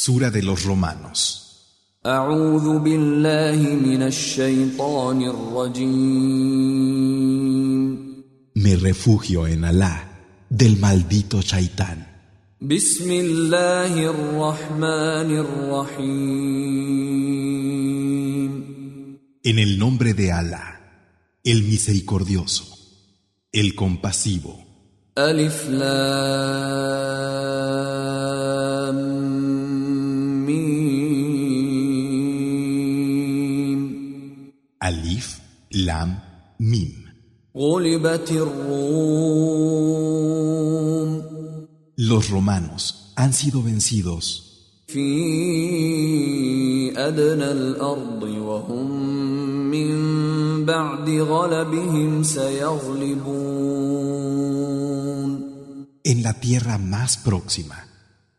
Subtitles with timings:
[0.00, 1.26] Sura de los Romanos.
[8.54, 10.08] Me refugio en Alá
[10.48, 12.06] del maldito Shaitán.
[19.42, 20.80] En el nombre de Alá,
[21.42, 22.64] el misericordioso,
[23.50, 24.64] el compasivo.
[34.87, 35.39] Alif,
[35.71, 36.21] Lam,
[36.59, 37.03] Mim.
[37.55, 39.63] غلبت الروم
[41.97, 44.49] Los romanos han sido vencidos
[44.87, 45.03] في
[46.97, 48.91] أدنى الأرض وهم
[49.71, 53.83] من بعد غلبهم سيغلبون
[56.03, 57.87] en la tierra más próxima,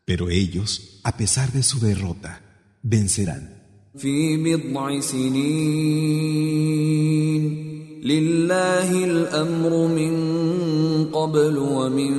[0.05, 2.41] pero ellos, a pesar de su derrota,
[2.83, 3.58] vencerán.
[3.97, 6.65] في بضع سنين
[8.03, 10.13] لله الأمر من
[11.11, 12.13] قبل ومن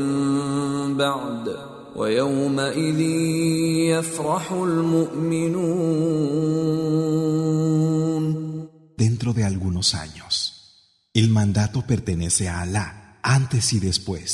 [0.97, 1.57] بعد
[1.97, 3.01] ويومئذ
[3.91, 5.97] يفرح المؤمنون
[8.99, 10.35] Dentro de algunos años,
[11.13, 14.31] el mandato pertenece a Alá antes y después.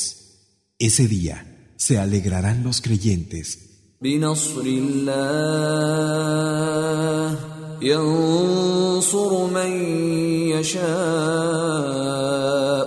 [0.79, 1.37] Ese día
[1.77, 5.63] se alegrarán los creyentes بنصر الله
[7.83, 9.73] ينصر من
[10.55, 10.93] يشاء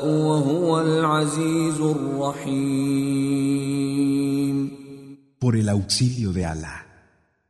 [0.07, 3.25] وهو العزيز الرحيم
[5.45, 6.77] por el auxilio de Alá.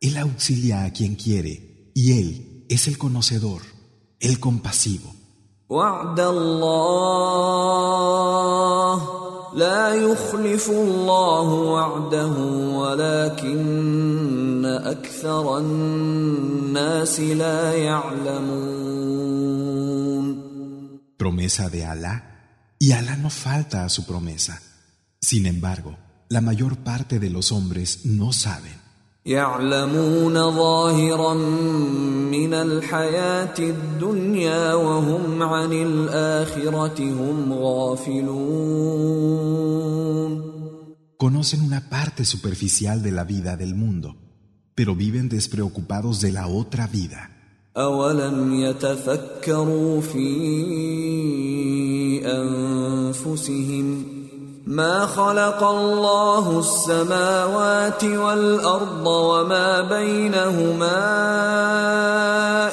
[0.02, 3.62] Él auxilia a quien quiere y Él es el conocedor,
[4.20, 5.16] el compasivo.
[5.70, 6.86] وعد الله
[9.54, 12.34] لا يخلف الله وعده
[12.80, 18.96] ولكن اكثر الناس لا يعلمون
[21.18, 22.16] Promesa de Alá,
[22.78, 24.62] y Alá no falta a su promesa.
[25.22, 25.98] Sin embargo,
[26.30, 28.78] la mayor parte de los hombres no saben.
[29.26, 31.34] يعلمون ظاهرا
[32.32, 38.96] من الحياه الدنيا وهم عن الاخره هم غافلون
[41.18, 44.16] Conocen una parte superficial de la vida del mundo,
[44.76, 47.32] pero viven despreocupados de la otra vida.
[47.78, 50.28] أولم يتفكروا في
[52.26, 54.06] أنفسهم
[54.67, 61.01] ما خلق الله السماوات والأرض وما بينهما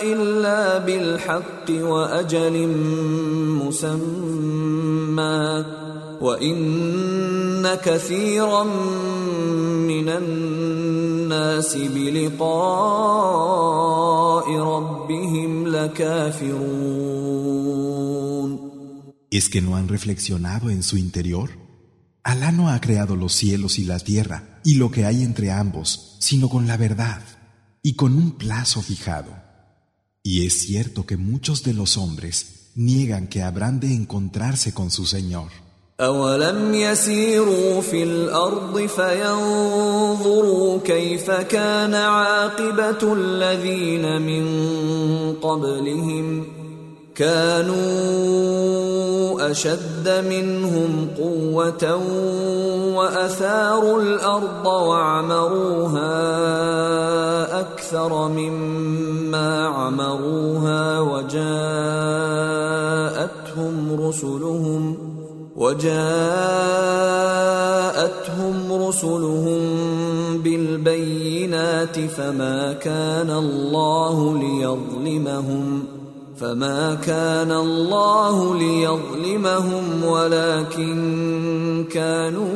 [0.02, 2.68] إلا بالحق وأجل
[3.64, 4.66] مسمى
[6.22, 8.64] وإن كثيرا
[9.88, 12.48] من الناس بلقاء
[14.60, 17.18] ربهم لكافرون
[19.30, 21.67] ¿Es que no han reflexionado en su interior?
[22.27, 26.17] Alá no ha creado los cielos y la tierra y lo que hay entre ambos,
[26.21, 27.23] sino con la verdad
[27.83, 29.35] y con un plazo fijado.
[30.23, 35.07] Y es cierto que muchos de los hombres niegan que habrán de encontrarse con su
[35.07, 35.51] Señor.
[36.01, 44.45] أولم يسيروا في الأرض فينظروا كيف كان عاقبة الذين من
[45.43, 46.56] قبلهم
[47.18, 47.78] كانوا
[49.52, 51.96] أشد منهم قوة
[52.96, 56.18] وأثاروا الأرض وعمروها
[57.60, 61.48] أكثر مما عمروها وجاءتهم
[64.08, 64.98] رسلهم
[65.56, 65.98] وجاءتهم
[68.88, 69.62] رسلهم
[70.44, 75.77] بالبينات فما كان الله ليظلمهم
[76.37, 82.53] فما كان الله ليظلمهم ولكن كانوا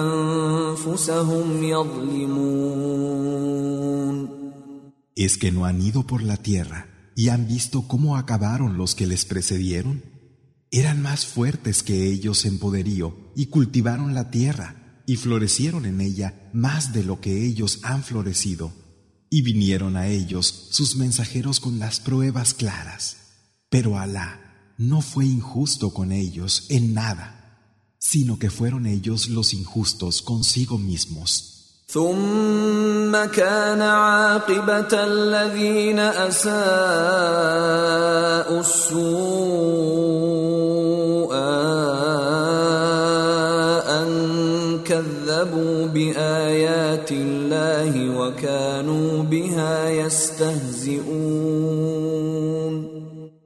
[0.00, 3.00] انفسهم يظلمون
[5.16, 9.06] ¿Es que no han ido por la tierra y han visto cómo acabaron los que
[9.06, 10.02] les precedieron?
[10.70, 16.48] Eran más fuertes que ellos en poderío y cultivaron la tierra y florecieron en ella
[16.54, 18.72] más de lo que ellos han florecido.
[19.34, 23.16] Y vinieron a ellos sus mensajeros con las pruebas claras.
[23.68, 24.40] Pero Alá
[24.76, 27.58] no fue injusto con ellos en nada,
[27.98, 31.50] sino que fueron ellos los injustos consigo mismos.
[31.92, 36.60] ثم كان عاقبة الذين أساءوا
[38.60, 39.90] السوء
[43.98, 46.23] أن كذبوا بآيات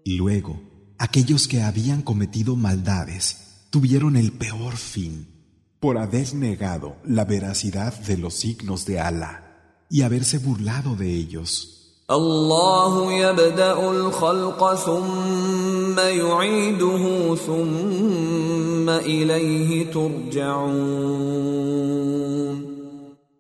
[0.07, 0.61] Luego,
[0.99, 5.29] aquellos que habían cometido maldades tuvieron el peor fin
[5.81, 9.43] por haber negado la veracidad de los signos de Allah
[9.91, 11.71] y haberse burlado de ellos.
[12.11, 21.15] الله يبدا الخلق ثم يعيده ثم اليه ترجعون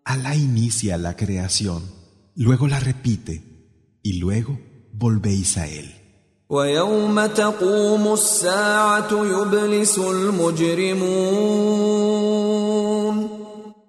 [0.06, 1.82] Allah inicia la creación,
[2.38, 3.42] luego la repite
[4.02, 4.58] y luego
[4.92, 5.92] volvéis a él.
[6.48, 11.84] ويوم تقوم الساعه يبلس المجرمون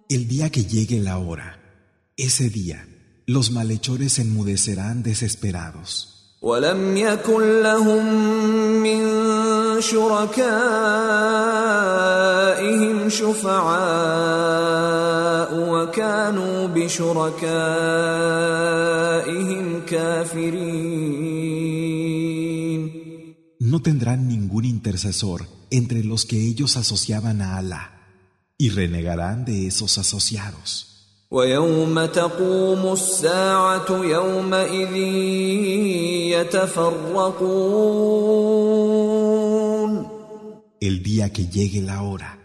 [0.10, 1.60] El día que llegue la hora,
[2.16, 2.88] ese día,
[3.25, 6.12] los malhechores enmudecerán desesperados.
[6.42, 8.06] ولم يكن لهم
[8.84, 9.02] من
[9.80, 11.10] شركائهم
[13.10, 14.56] شفعاء
[15.69, 17.46] وكانوا بشركائهم
[19.88, 21.46] كافرين
[23.60, 25.40] No tendrán ningún intercesor
[25.72, 27.84] entre los que ellos asociaban a Alá
[28.57, 30.96] y renegarán de esos asociados.
[31.31, 34.96] ويوم تقوم الساعة يومئذ
[36.36, 37.86] يتفرقون
[40.80, 42.40] El día que llegue la hora,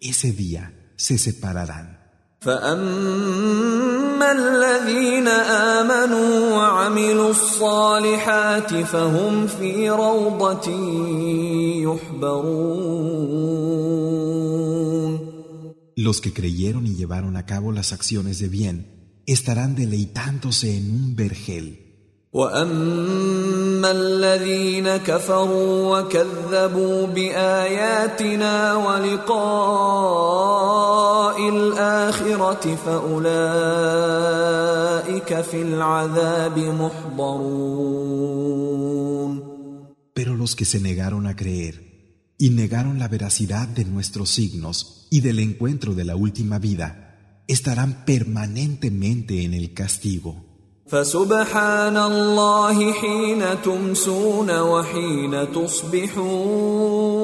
[0.00, 1.98] ese día se separarán.
[2.40, 10.70] فأما الذين آمنوا وعملوا الصالحات فهم في روضة
[11.82, 13.28] يحبرون
[15.96, 21.16] Los que creyeron y llevaron a cabo las acciones de bien estarán deleitándose en un
[21.16, 21.81] vergel.
[22.32, 29.88] واما الذين كفروا وكذبوا باياتنا ولقاء
[31.48, 33.30] الاخره فاولئك
[35.40, 37.88] في العذاب محضرون
[40.14, 41.74] Pero los que se negaron a creer
[42.38, 48.04] y negaron la veracidad de nuestros signos y del encuentro de la última vida, estarán
[48.04, 50.48] permanentemente en el castigo.
[50.86, 57.18] فسبحان الله حين تمسون وحين تصبحون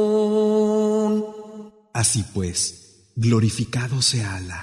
[1.95, 2.59] Así pues,
[3.15, 4.63] glorificado sea Alá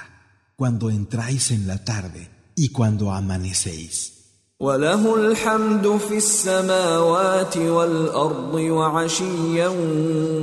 [0.56, 4.22] cuando entráis en la tarde y cuando amanecéis.
[4.62, 9.68] وله الحمد في السماوات والارض وعشيا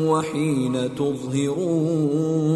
[0.04, 2.48] وحين تظهرون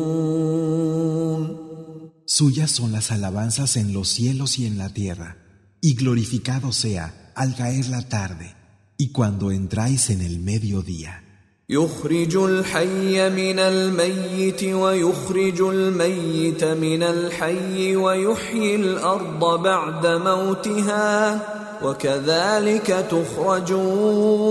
[2.26, 5.36] Suyas son las alabanzas en los cielos y en la tierra,
[5.80, 8.54] y glorificado sea al caer la tarde
[8.96, 11.22] y cuando entráis en el mediodía.
[11.70, 21.40] يخرج الحي من الميت ويخرج الميت من الحي ويحيي الارض بعد موتها
[21.82, 24.42] وكذلك تخرجون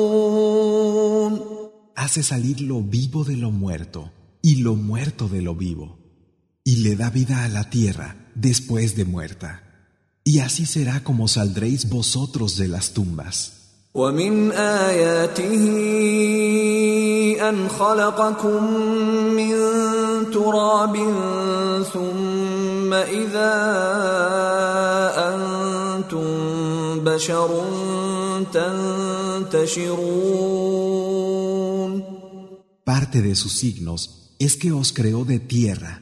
[1.96, 6.00] Hace salir lo vivo de lo muerto y lo muerto de lo vivo,
[6.64, 9.65] y le da vida a la tierra después de muerta.
[10.26, 13.62] Y así será como saldréis vosotros de las tumbas.
[13.94, 15.68] ومن آياته
[17.50, 18.64] أن خلقكم
[19.36, 19.56] من
[20.32, 20.96] تراب
[21.94, 23.54] ثم إذا
[25.18, 26.30] أنتم
[27.04, 27.66] بشر
[29.52, 30.32] تنتشرون
[32.84, 36.02] Parte de sus signos es que os creó de tierra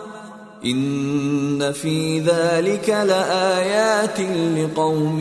[0.64, 4.20] إن في ذلك لآيات
[4.58, 5.20] لقوم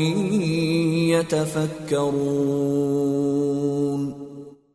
[1.10, 2.56] يتفكرون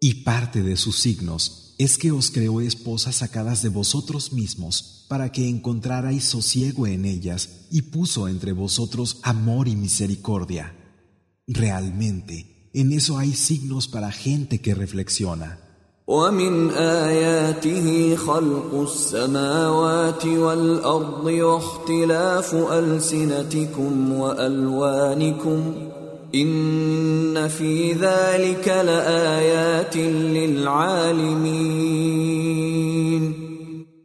[0.03, 5.31] Y parte de sus signos es que os creó esposas sacadas de vosotros mismos para
[5.31, 10.75] que encontrarais sosiego en ellas y puso entre vosotros amor y misericordia.
[11.47, 15.64] Realmente, en eso hay signos para gente que reflexiona.
[16.11, 25.75] ومن آياته خلق السماوات والأرض واختلاف ألسنتكم وألوانكم
[26.35, 29.97] إن في ذلك لآيات
[30.37, 31.41] للعالمين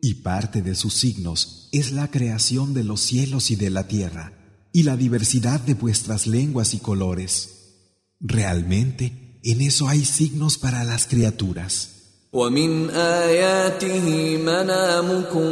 [0.01, 4.34] Y parte de sus signos es la creación de los cielos y de la tierra,
[4.72, 7.74] y la diversidad de vuestras lenguas y colores.
[8.20, 11.91] Realmente, en eso hay signos para las criaturas.
[12.36, 15.50] ومن آياته منامكم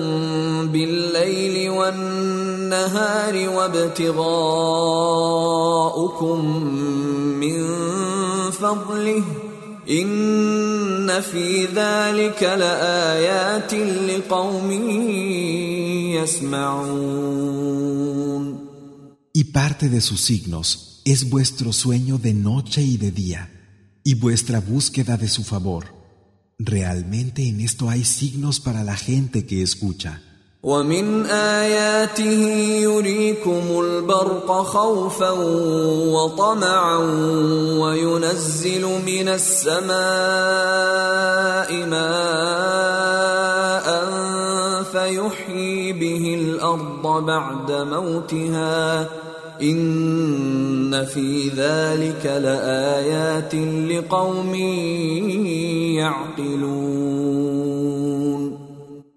[0.67, 4.15] بالليل والنهار وابتغاؤكم
[7.39, 7.63] من
[8.51, 9.23] فضله
[9.89, 14.71] إن في ذلك لآيات لقوم
[16.19, 17.83] يسمعون
[19.35, 23.49] Y parte de sus signos es vuestro sueño de noche y de día,
[24.03, 25.85] y vuestra búsqueda de su favor.
[26.59, 30.21] Realmente en esto hay signos para la gente que escucha.
[30.63, 32.41] ومن آياته
[32.87, 35.29] يريكم البرق خوفا
[36.15, 36.97] وطمعا
[37.79, 39.93] وينزل من السماء
[41.85, 43.23] ماء
[44.83, 49.09] فيحيي به الأرض بعد موتها
[49.61, 54.55] إن في ذلك لآيات لقوم
[55.99, 57.23] يعقلون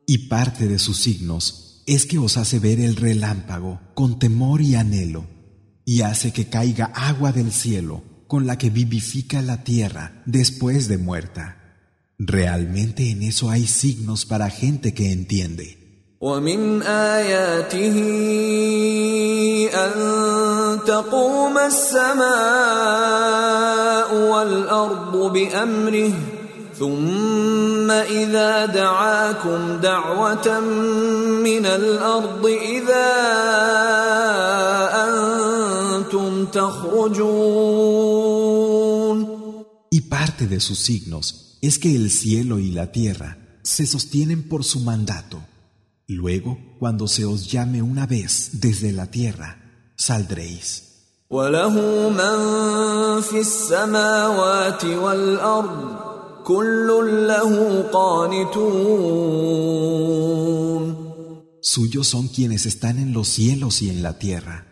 [0.09, 4.77] Y parte de sus signos es que os hace ver el relámpago con temor y
[4.77, 5.27] anhelo,
[5.85, 10.99] y hace que caiga agua del cielo con la que vivifica la tierra después de
[10.99, 11.57] muerta.
[12.19, 15.80] Realmente en eso hay signos para gente que entiende.
[16.21, 17.97] ومن آياته
[19.75, 19.93] أن
[20.87, 22.27] تقوم السماء
[24.15, 26.13] والأرض بأمره
[26.79, 30.61] ثم إذا دعاكم دعوة
[31.41, 33.13] من الأرض إذا
[35.05, 38.07] أنتم تخرجون
[39.91, 44.65] Y parte de sus signos es que el cielo y la tierra se sostienen por
[44.65, 45.41] su mandato.
[46.11, 49.59] Luego, cuando se os llame una vez desde la tierra,
[49.97, 50.83] saldréis.
[51.31, 51.71] وله
[52.11, 55.97] من في السماوات والأرض
[56.45, 59.27] كل له قانتون
[61.61, 64.67] Suyos son quienes están en los cielos y en la tierra.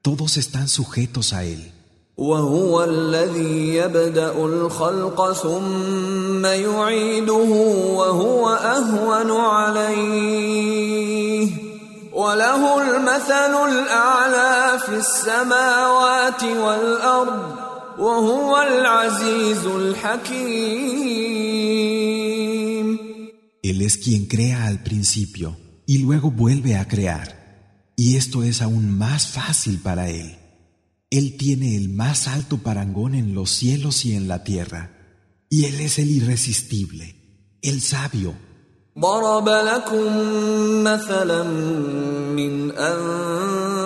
[0.00, 1.72] Todos están sujetos a Él.
[2.17, 7.49] وهو الذي يبدأ الخلق ثم يعيده
[7.97, 10.43] وهو أهون عليه
[12.13, 17.55] وله المثل الأعلى في السماوات والأرض
[17.99, 21.33] وهو العزيز الحكيم
[23.63, 25.55] Él es quien crea al principio
[25.85, 27.27] y luego vuelve a crear.
[27.95, 30.42] Y esto es aún más fácil para Él.
[31.12, 34.90] Él tiene el más alto parangón en los cielos y en la tierra.
[35.48, 37.16] Y Él es el irresistible,
[37.62, 38.34] el sabio.
[38.98, 40.10] ضرب لكم
[40.84, 41.42] مثلا
[42.34, 42.70] من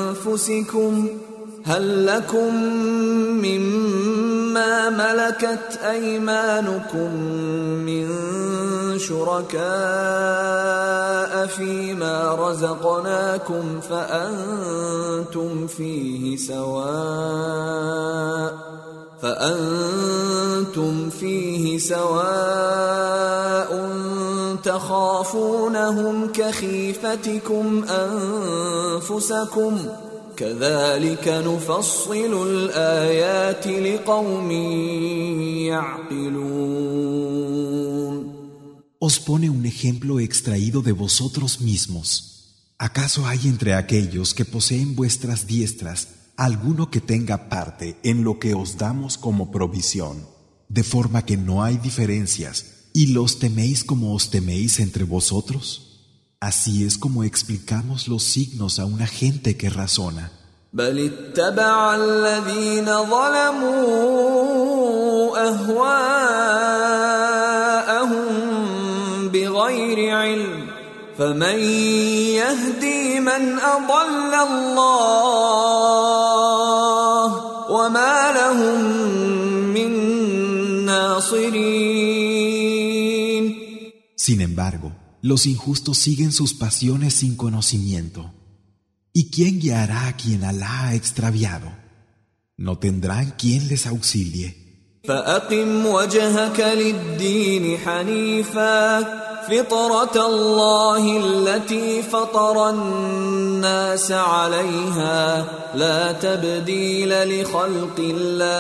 [0.05, 1.09] أنفسكم
[1.65, 2.55] هل لكم
[3.45, 7.15] مما ملكت أيمانكم
[7.85, 8.09] من
[8.98, 9.68] شركاء
[11.48, 17.78] فيما رزقناكم فأنتم فيه سواء
[19.22, 23.08] فأنتم فيه سواء
[24.64, 27.84] تخافونهم كخيفتكم
[29.04, 29.78] أنفسكم
[30.38, 34.52] كذلك نفصل الآيات لقوم
[35.72, 36.68] يعقلون
[39.00, 42.74] Os pone un ejemplo extraído de vosotros mismos.
[42.80, 48.56] ¿Acaso hay entre aquellos que poseen vuestras diestras alguno que tenga parte en lo que
[48.56, 50.26] os damos como provisión,
[50.68, 56.02] de forma que no hay diferencias, y los teméis como os teméis entre vosotros?
[56.40, 60.32] Así es como explicamos los signos a una gente que razona.
[71.19, 71.59] فمن
[72.41, 75.73] يهدي من أضل الله
[77.71, 78.81] وما لهم
[79.75, 79.91] من
[80.87, 82.53] ناصرين
[84.17, 88.33] Sin embargo, los injustos siguen sus pasiones sin conocimiento.
[89.13, 91.73] ¿Y quién guiará a quien Alá ha extraviado?
[92.57, 94.63] No tendrán quien les auxilie.
[95.05, 108.58] فأقم وجهك للدين حنيفا فطرة الله التي فطر الناس عليها لا تبديل لخلق الله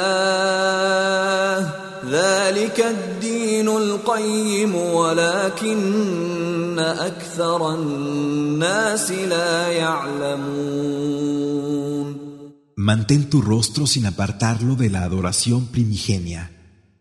[2.09, 11.27] ذلك الدين القيم ولكن أكثر الناس لا يعلمون
[12.77, 16.51] Mantén tu rostro sin apartarlo de la adoración primigenia,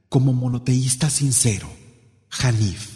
[0.09, 1.69] como monoteísta sincero,
[2.41, 2.96] Hanif,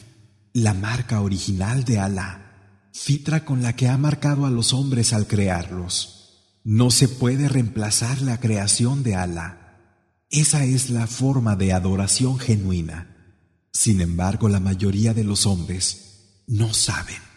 [0.53, 5.27] la marca original de Alá, fitra con la que ha marcado a los hombres al
[5.27, 6.17] crearlos.
[6.65, 9.79] No se puede reemplazar la creación de Alá.
[10.29, 13.17] Esa es la forma de adoración genuina.
[13.73, 17.31] Sin embargo, la mayoría de los hombres no saben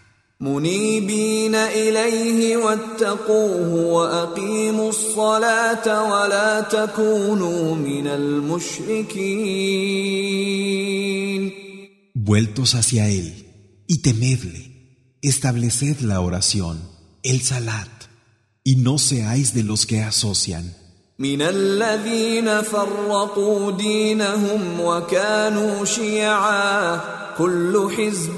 [12.22, 13.46] Vueltos hacia él
[13.86, 16.80] y temedle, estableced la oración,
[17.22, 17.88] el salat,
[18.64, 20.74] y no seáis de los que asocian.
[21.20, 27.00] من الذين فرقوا دينهم وكانوا شيعا
[27.38, 28.36] كل حزب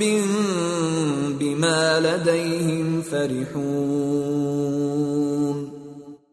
[1.39, 4.61] بما لديهم فرحون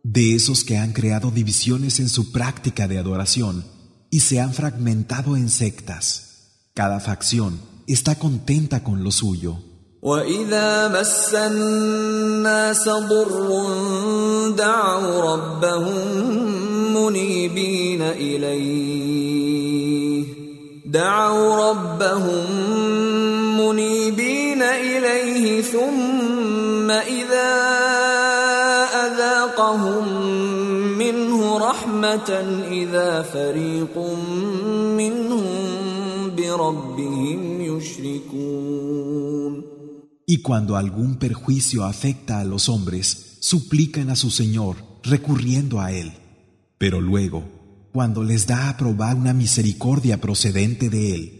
[0.03, 3.65] De esos que han creado divisiones en su práctica de adoración
[4.09, 6.30] y se han fragmentado en sectas.
[6.74, 9.58] Cada facción está contenta con lo suyo.
[10.02, 13.48] واذا مس الناس ضر
[14.56, 16.06] دعوا ربهم
[16.96, 19.52] منيبين اليه
[20.86, 22.50] دعوا ربهم
[23.60, 27.52] منيبين اليه ثم اذا
[29.06, 30.08] اذاقهم
[30.98, 32.30] منه رحمه
[32.70, 33.98] اذا فريق
[34.98, 35.71] منهم
[40.25, 46.13] Y cuando algún perjuicio afecta a los hombres, suplican a su Señor, recurriendo a Él.
[46.77, 47.43] Pero luego,
[47.93, 51.37] cuando les da a probar una misericordia procedente de Él,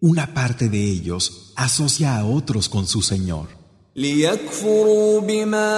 [0.00, 3.48] una parte de ellos asocia a otros con su Señor.
[3.96, 5.72] ليكفروا بما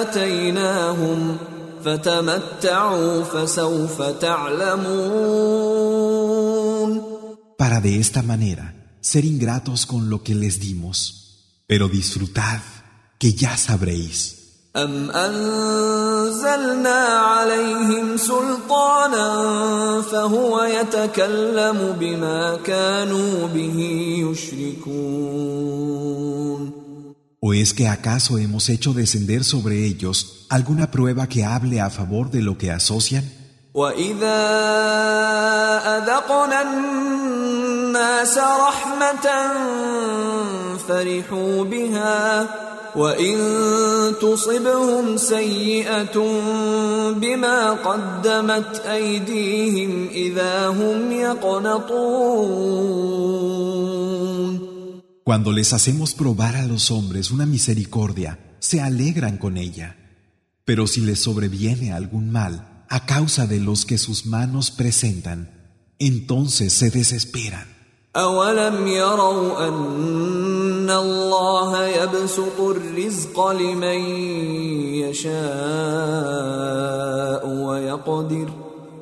[0.00, 1.36] آتيناهم
[1.84, 5.65] فتمتعوا فسوف تعلمون
[7.58, 10.98] Para de esta manera ser ingratos con lo que les dimos.
[11.66, 12.60] Pero disfrutad,
[13.18, 14.42] que ya sabréis.
[14.76, 19.26] أم أنزلنا عليهم سلطانا
[20.02, 23.78] فهو يتكلم بما كانوا به
[24.30, 25.52] يشركون
[27.44, 32.30] ¿O es que acaso hemos hecho descender sobre ellos alguna prueba que hable a favor
[32.30, 33.24] de lo que asocian?
[33.74, 34.38] وإذا
[35.98, 36.62] أذقنا
[37.96, 39.26] الناس رحمة
[40.88, 42.48] فرحوا بها
[42.96, 43.36] وإن
[44.20, 46.16] تصبهم سيئة
[47.12, 52.32] بما قدمت أيديهم إذا هم يقنطون
[55.24, 59.96] Cuando les hacemos probar a los hombres una misericordia, se alegran con ella.
[60.64, 65.62] Pero si les sobreviene algún mal a causa de los que sus manos presentan,
[66.00, 67.68] entonces se desesperan.
[68.17, 73.99] أولم يروا أن الله يبسط الرزق لمن
[75.05, 75.37] يشاء
[77.47, 78.49] ويقدر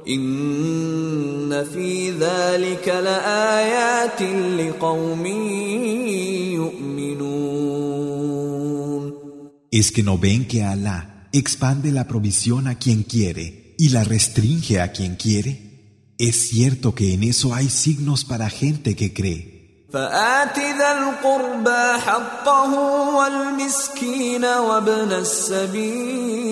[0.08, 4.22] إن في ذلك لآيات
[4.60, 5.26] لقوم
[6.56, 7.36] يؤمنون
[9.72, 14.80] ¿Es que no ven que Alá expande la provisión a quien quiere y la restringe
[14.80, 15.75] a quien quiere?
[16.19, 19.61] Es cierto que en eso hay signos para gente que cree.
[19.93, 22.73] فآت ذا القربى حقه
[23.17, 26.51] والمسكين وابن السبيل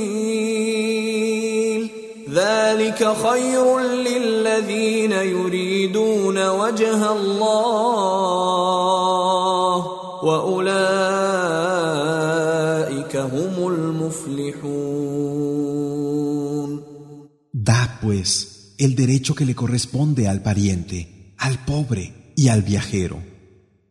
[2.31, 8.67] ذلك خير للذين يريدون وجه الله
[10.25, 10.77] وأولئك
[13.17, 15.09] هم المفلحون
[17.53, 18.52] Da, pues,
[18.83, 23.23] el derecho que le corresponde al pariente, al pobre y al viajero.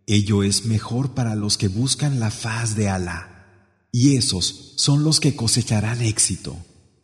[0.05, 3.45] Ello es mejor para los que buscan la faz de Alá,
[3.91, 6.55] y esos son los que cosecharán éxito.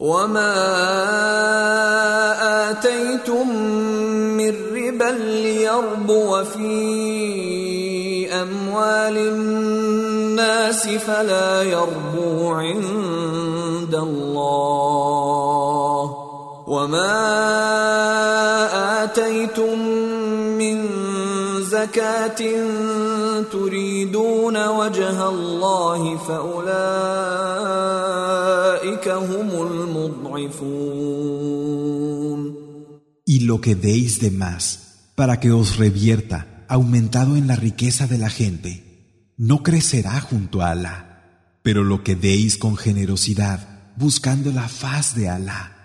[0.03, 0.53] وما
[2.69, 3.47] آتيتم
[4.37, 5.11] من ربا
[5.43, 15.26] ليربو في أموال الناس فلا يربو عند الله
[16.77, 17.13] وما
[19.03, 19.79] آتيتم
[20.57, 20.89] من
[21.63, 22.41] زكاة
[23.51, 26.67] تريدون وجه الله فأولئك
[29.07, 31.03] هم المضعفون
[33.25, 34.63] Y lo que deis de más,
[35.15, 38.71] para que os revierta, aumentado en la riqueza de la gente,
[39.37, 40.97] no crecerá junto a Alá.
[41.63, 43.59] Pero lo que deis con generosidad,
[43.95, 45.76] buscando la faz de Alá.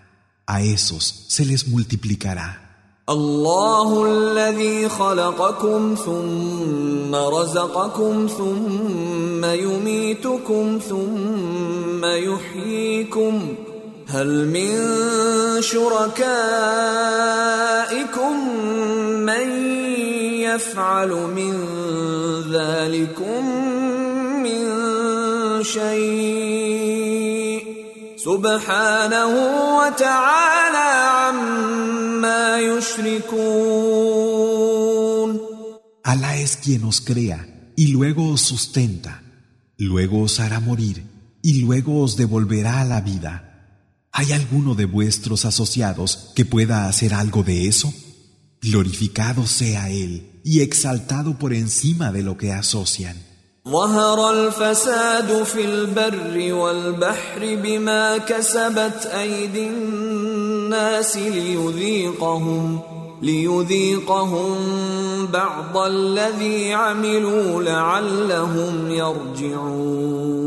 [0.47, 2.69] A esos se les multiplicará.
[3.09, 13.55] الله الذي خلقكم ثم رزقكم ثم يميتكم ثم يحييكم
[14.09, 14.77] هل من
[15.63, 16.19] شركائكم
[19.25, 19.49] من
[20.41, 21.55] يفعل من
[22.53, 23.45] ذلكم
[24.43, 24.65] من
[25.63, 26.52] شيء
[28.23, 29.27] سبحانه
[29.79, 34.29] وتعالى عما يشركون
[36.05, 39.23] Alá es quien os crea y luego os sustenta,
[39.77, 41.05] luego os hará morir
[41.43, 43.35] y luego os devolverá a la vida.
[44.11, 47.93] ¿Hay alguno de vuestros asociados que pueda hacer algo de eso?
[48.63, 53.17] Glorificado sea Él y exaltado por encima de lo que asocian.
[53.69, 62.81] ظهر الفساد في البر والبحر بما كسبت أيدي الناس ليذيقهم
[63.23, 64.57] ليذيقهم
[65.27, 70.39] بعض الذي عملوا لعلهم يرجعون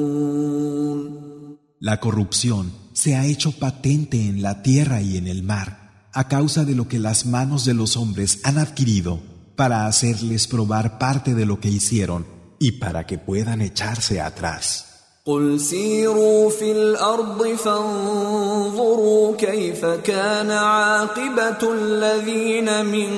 [1.83, 6.63] La corrupción se ha hecho patente en la tierra y en el mar a causa
[6.63, 9.19] de lo que las manos de los hombres han adquirido
[9.55, 14.91] para hacerles probar parte de lo que hicieron y para que puedan echarse atrás.
[15.25, 23.09] قل سيروا في الأرض فانظروا كيف كان عاقبة الذين من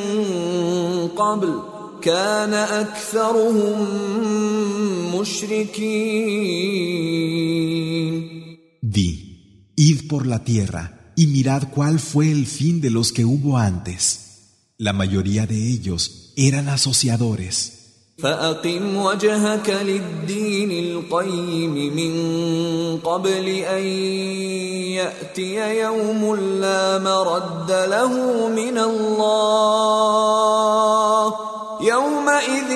[1.07, 1.59] قبل
[2.01, 3.87] كان أكثرهم
[5.15, 6.73] مشركين
[8.81, 13.57] Di, id por la tierra y mirad cuál fue el fin de los que hubo
[13.57, 14.19] antes.
[14.77, 17.76] La mayoría de ellos eran asociadores.
[18.17, 22.13] فأقم وجهك للدين القيم من
[22.97, 23.83] قبل أن
[25.01, 29.73] يأتي يوم لا مرد له من الله
[31.81, 32.71] يومئذ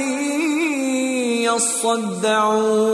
[1.45, 2.87] يصدعون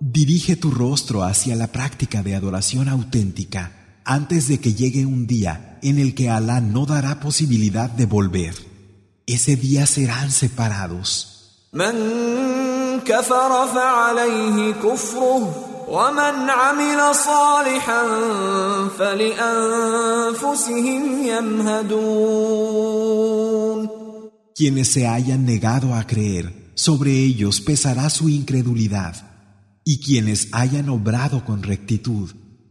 [0.00, 3.72] Dirige tu rostro hacia la práctica de adoración auténtica
[4.04, 8.69] antes de que llegue un día en el que Alá no dará posibilidad de volver.
[9.26, 11.32] Ese día serán separados.
[11.72, 11.92] من
[13.04, 18.02] كفر فعليه كفره ومن عمل صالحا
[18.98, 22.86] فلأنفسهم يمهدون
[24.58, 29.14] Quienes se hayan negado a creer, sobre ellos pesará su incredulidad.
[29.84, 32.30] Y quienes hayan obrado con rectitud,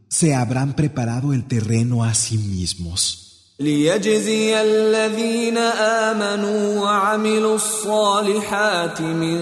[0.10, 3.29] se habrán preparado el terreno a sí mismos.
[3.60, 9.40] ليجزي الذين آمنوا وعملوا الصالحات من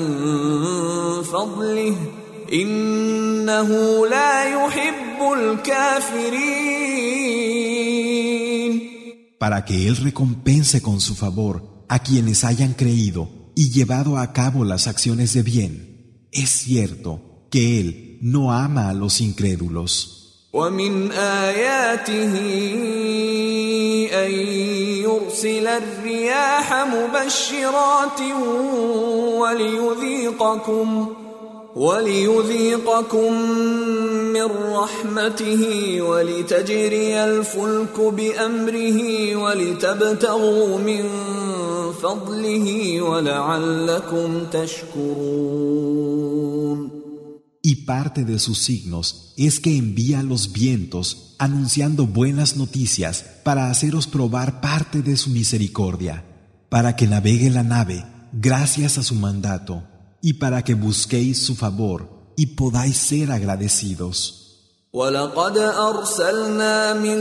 [1.24, 1.96] فضله
[2.54, 3.70] إنه
[4.08, 6.94] لا يحب الكافرين
[9.40, 14.64] para que Él recompense con su favor a quienes hayan creído y llevado a cabo
[14.64, 16.28] las acciones de bien.
[16.32, 20.27] Es cierto que Él no ama a los incrédulos.
[20.53, 22.35] ومن آياته
[24.25, 24.31] أن
[25.05, 28.21] يرسل الرياح مبشرات
[29.39, 31.15] وليذيقكم
[31.77, 33.33] وليذيقكم
[34.33, 35.63] من رحمته
[36.03, 39.01] ولتجري الفلك بأمره
[39.37, 41.05] ولتبتغوا من
[42.03, 45.88] فضله ولعلكم تشكرون
[47.88, 54.60] parte de sus signos es que envía los vientos anunciando buenas noticias para haceros probar
[54.60, 56.26] parte de su misericordia,
[56.68, 59.84] para que navegue la nave gracias a su mandato
[60.22, 64.40] y para que busquéis su favor y podáis ser agradecidos.
[64.94, 67.20] ولقد أرسلنا من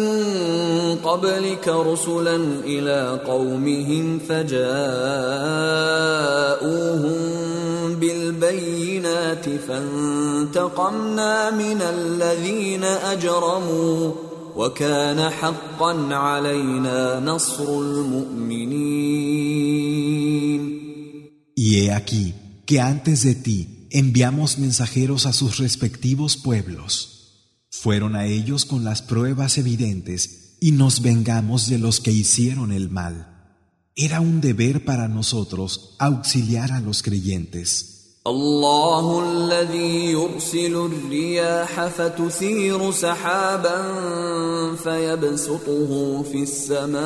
[1.05, 4.83] قبلك رسلا إلى قومهم فجاءوهم
[9.37, 14.13] بالبينات فانتقمنا من الذين أجرموا
[14.57, 19.03] وكان حقا علينا نصر المؤمنين
[21.55, 22.35] Y he aquí
[22.67, 27.09] que antes de ti enviamos mensajeros a sus respectivos pueblos.
[27.71, 32.89] Fueron a ellos con las pruebas evidentes y nos vengamos de los que hicieron el
[32.91, 33.29] mal.
[33.95, 37.93] Era un deber para nosotros auxiliar a los creyentes.
[38.28, 43.84] الله الذي يرسل الرياح فتثير سحابا
[44.84, 46.98] فيبسطه في السماء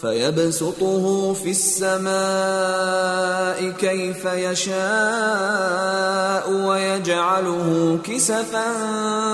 [0.00, 2.10] فيبسطه في السماء
[3.70, 4.70] كيف يشاء
[6.52, 8.72] ويجعله كسفا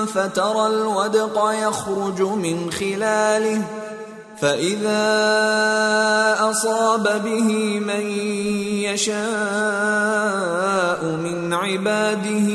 [0.05, 3.61] فترى الودق يخرج من خلاله
[4.42, 5.02] فاذا
[6.50, 8.06] اصاب به من
[8.90, 9.16] يشاء
[11.16, 12.48] من عباده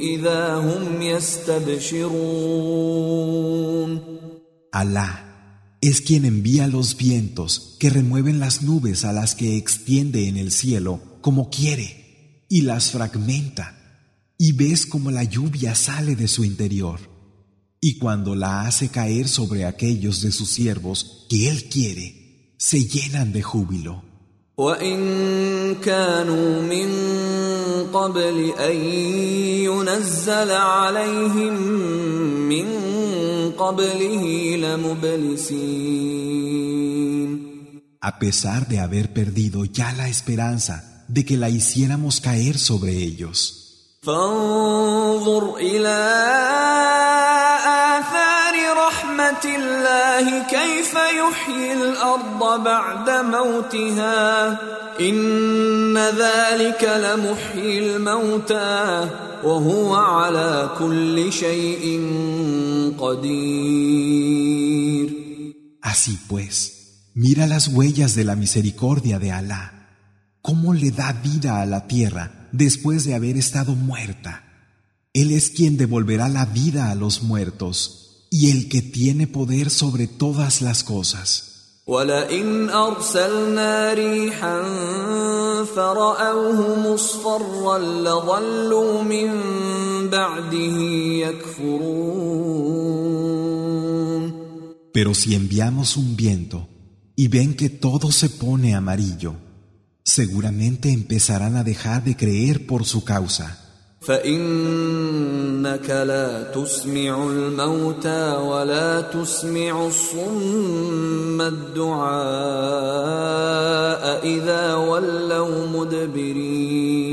[0.00, 2.56] اذا هم يستبشرون
[4.72, 5.14] Allah
[5.80, 10.50] es quien envía los vientos que remueven las nubes a las que extiende en el
[10.50, 11.88] cielo como quiere
[12.48, 13.66] y las fragmenta
[14.38, 17.09] y ves como la lluvia sale de su interior
[17.81, 23.33] y cuando la hace caer sobre aquellos de sus siervos que él quiere se llenan
[23.33, 24.03] de júbilo
[38.03, 43.60] a pesar de haber perdido ya la esperanza de que la hiciéramos caer sobre ellos.
[65.83, 69.91] Así pues, mira las huellas de la misericordia de Alá,
[70.41, 74.44] cómo le da vida a la tierra después de haber estado muerta.
[75.12, 80.06] Él es quien devolverá la vida a los muertos y el que tiene poder sobre
[80.06, 81.56] todas las cosas.
[81.86, 84.62] ولئن أرسلنا ريحا
[85.64, 89.30] فرأوه مصفرا لظلوا من
[90.10, 90.76] بعده
[91.22, 92.46] يكفرون
[94.92, 96.68] Pero si enviamos un viento
[97.14, 99.36] y ven que todo se pone amarillo,
[100.10, 103.66] seguramente empezarán a dejar de creer por su causa.
[104.06, 112.06] فإنك لا تسمع الموتى ولا تسمع الصم الدعاء
[114.26, 117.06] إذا ولوا مدبرين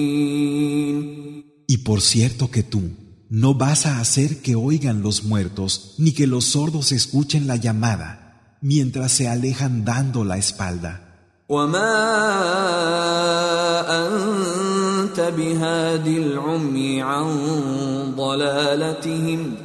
[1.67, 2.81] Y por cierto que tú
[3.29, 8.57] no vas a hacer que oigan los muertos ni que los sordos escuchen la llamada
[8.61, 11.06] mientras se alejan dando la espalda.
[11.49, 11.93] وما
[14.07, 17.27] أنت بهاد العمي عن
[18.17, 19.55] ضلالتهم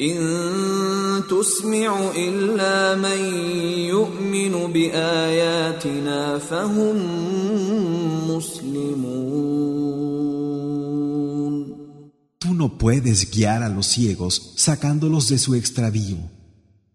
[0.00, 3.34] إن تسمع إلا من
[3.94, 6.96] يؤمن بآياتنا فهم
[8.28, 9.54] مسلمون
[12.44, 16.18] Tú no puedes guiar a los ciegos sacándolos de su extravío.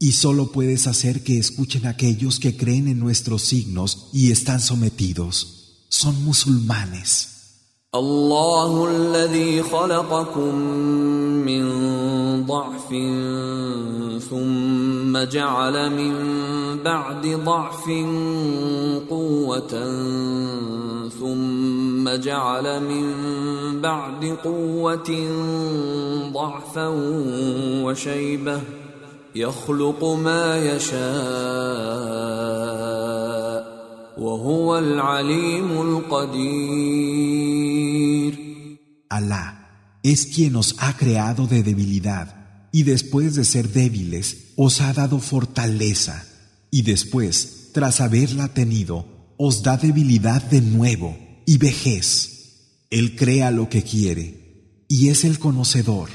[0.03, 5.85] y solo puedes hacer que escuchen aquellos que creen en nuestros signos y están sometidos.
[5.89, 7.35] Son musulmanes.
[7.95, 10.55] الله الذي خلقكم
[11.45, 11.65] من
[12.45, 12.89] ضعف
[14.29, 16.13] ثم جعل من
[16.83, 17.85] بعد ضعف
[19.09, 19.73] قوة
[21.19, 23.05] ثم جعل من
[23.81, 25.11] بعد قوة
[26.33, 26.87] ضعفا
[27.83, 28.61] وشيبة
[29.35, 30.99] يخلق ما يشاء
[34.17, 37.19] وهو العليم القدير
[39.09, 44.93] Alá es quien os ha creado de debilidad y después de ser débiles os ha
[44.93, 46.25] dado fortaleza
[46.71, 52.85] y después, tras haberla tenido, os da debilidad de nuevo y vejez.
[52.91, 56.09] Él crea lo que quiere y es el conocedor,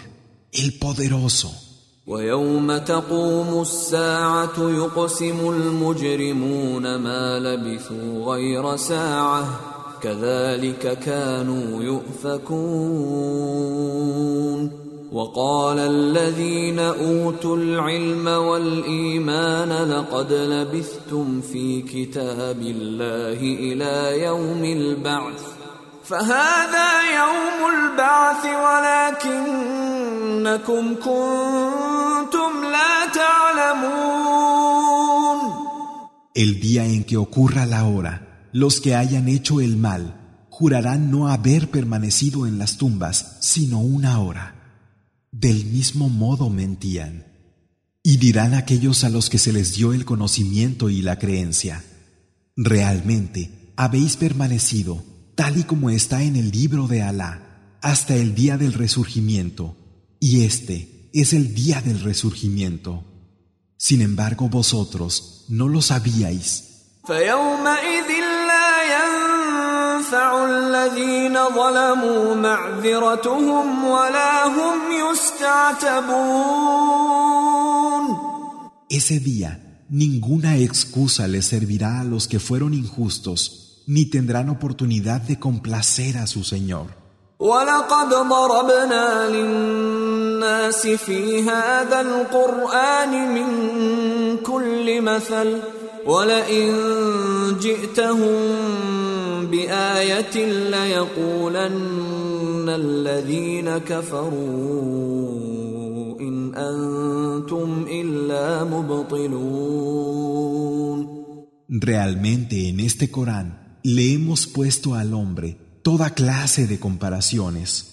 [0.53, 1.68] el poderoso.
[2.10, 9.46] ويوم تقوم الساعة يقسم المجرمون ما لبثوا غير ساعة
[10.02, 12.50] كذلك كانوا يؤفكون.
[15.12, 25.44] وقال الذين أوتوا العلم والإيمان لقد لبثتم في كتاب الله إلى يوم البعث.
[26.04, 28.46] فهذا يوم البعث
[30.29, 34.55] ولكنكم كنتم لا تعلمون
[36.37, 40.03] El día en que ocurra la hora, los que hayan hecho el mal
[40.51, 44.57] jurarán no haber permanecido en las tumbas sino una hora.
[45.31, 47.27] Del mismo modo mentían.
[48.03, 51.85] Y dirán aquellos a los que se les dio el conocimiento y la creencia,
[52.57, 55.03] realmente habéis permanecido
[55.37, 59.77] tal y como está en el libro de Alá, hasta el día del resurgimiento,
[60.20, 63.06] Y este es el día del resurgimiento.
[63.78, 66.66] Sin embargo, vosotros no lo sabíais.
[78.90, 85.40] Ese día, ninguna excusa les servirá a los que fueron injustos, ni tendrán oportunidad de
[85.40, 86.99] complacer a su Señor.
[87.40, 93.48] ولقد ضربنا للناس في هذا القرآن من
[94.44, 95.60] كل مثل
[96.06, 96.74] ولئن
[97.62, 98.36] جئتهم
[99.52, 100.36] بآية
[100.70, 101.80] ليقولن
[102.70, 105.40] الذين كفروا
[106.20, 110.20] إن أنتم إلا مبطلون.
[111.70, 117.86] Realmente en este Corán le hemos puesto al hombre toda clase de comparaciones,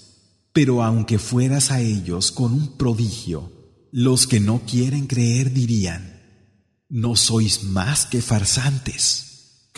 [0.52, 3.52] pero aunque fueras a ellos con un prodigio,
[3.92, 6.22] los que no quieren creer dirían,
[6.88, 9.72] no sois más que farsantes.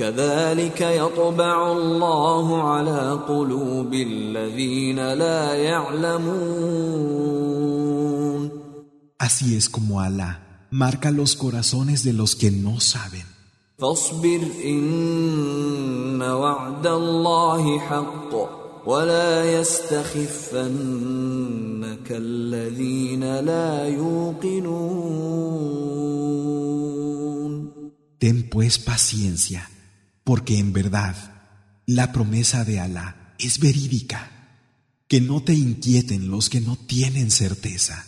[9.18, 13.25] Así es como Alá marca los corazones de los que no saben.
[13.78, 18.34] فاصبر إن وعد الله حق
[18.86, 20.62] ولا يستخفنك
[22.12, 25.23] الذين لا يوقنون
[28.19, 29.69] Ten pues paciencia,
[30.23, 31.15] porque en verdad
[31.86, 34.30] la promesa de Alá es verídica.
[35.10, 38.06] Que no te inquieten los que no tienen certeza.